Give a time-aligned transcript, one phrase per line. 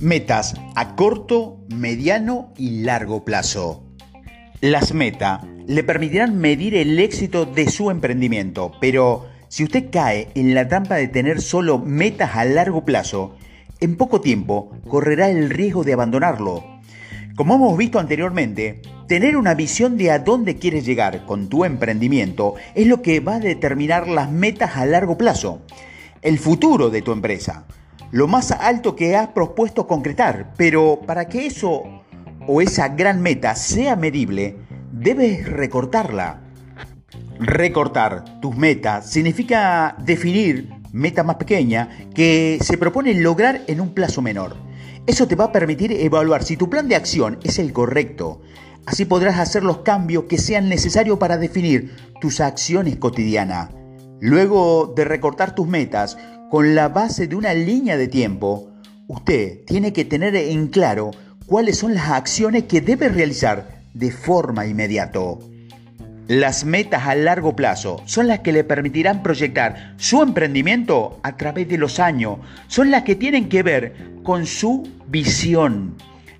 [0.00, 3.82] Metas a corto, mediano y largo plazo.
[4.60, 10.54] Las metas le permitirán medir el éxito de su emprendimiento, pero si usted cae en
[10.54, 13.34] la trampa de tener solo metas a largo plazo,
[13.80, 16.62] en poco tiempo correrá el riesgo de abandonarlo.
[17.34, 22.54] Como hemos visto anteriormente, tener una visión de a dónde quieres llegar con tu emprendimiento
[22.76, 25.62] es lo que va a determinar las metas a largo plazo,
[26.22, 27.66] el futuro de tu empresa
[28.10, 31.82] lo más alto que has propuesto concretar, pero para que eso
[32.46, 34.56] o esa gran meta sea medible,
[34.92, 36.40] debes recortarla.
[37.38, 44.22] Recortar tus metas significa definir meta más pequeña que se propone lograr en un plazo
[44.22, 44.56] menor.
[45.06, 48.40] Eso te va a permitir evaluar si tu plan de acción es el correcto.
[48.86, 53.68] Así podrás hacer los cambios que sean necesarios para definir tus acciones cotidianas.
[54.20, 56.18] Luego de recortar tus metas,
[56.50, 58.70] con la base de una línea de tiempo,
[59.06, 61.10] usted tiene que tener en claro
[61.46, 65.20] cuáles son las acciones que debe realizar de forma inmediata.
[66.26, 71.68] Las metas a largo plazo son las que le permitirán proyectar su emprendimiento a través
[71.68, 75.94] de los años, son las que tienen que ver con su visión.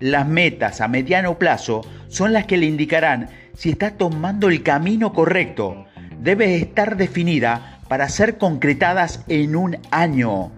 [0.00, 5.12] Las metas a mediano plazo son las que le indicarán si está tomando el camino
[5.12, 5.86] correcto.
[6.24, 10.50] Debe estar definida para ser concretadas en un año.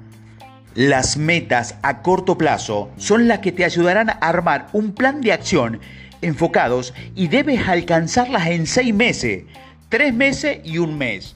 [0.76, 5.32] Las metas a corto plazo son las que te ayudarán a armar un plan de
[5.32, 5.80] acción
[6.22, 9.42] enfocados y debes alcanzarlas en seis meses,
[9.88, 11.34] tres meses y un mes.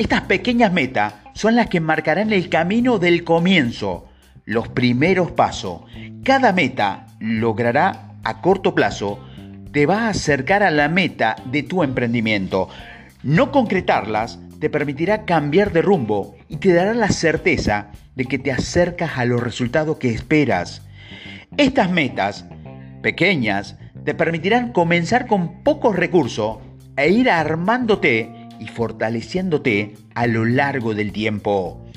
[0.00, 4.08] Estas pequeñas metas son las que marcarán el camino del comienzo,
[4.44, 5.82] los primeros pasos.
[6.24, 9.20] Cada meta logrará a corto plazo
[9.70, 12.68] te va a acercar a la meta de tu emprendimiento.
[13.22, 18.52] No concretarlas te permitirá cambiar de rumbo y te dará la certeza de que te
[18.52, 20.82] acercas a los resultados que esperas.
[21.56, 22.46] Estas metas,
[23.02, 26.58] pequeñas, te permitirán comenzar con pocos recursos
[26.96, 31.87] e ir armándote y fortaleciéndote a lo largo del tiempo.